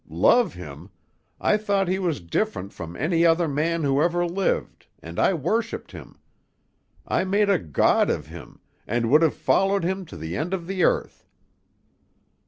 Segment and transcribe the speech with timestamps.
[0.09, 0.89] Love him!
[1.39, 5.91] I thought he was different from any other man who ever lived, and I worshipped
[5.91, 6.17] him;
[7.07, 10.65] I made a god of him, and would have followed him to the end of
[10.65, 11.27] the earth."